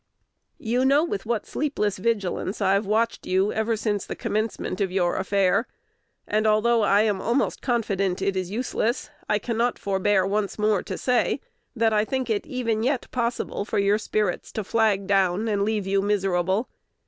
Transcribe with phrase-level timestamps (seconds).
[0.57, 4.91] You know with what sleepless vigilance I have watched you ever since the commencement of
[4.91, 5.67] your affair;
[6.27, 10.97] and, although I am almost confident it is useless, I cannot forbear once more to
[10.97, 11.39] say,
[11.75, 15.61] that I think it is even yet possible for your spirits to flag down and
[15.61, 16.67] leave you miserable.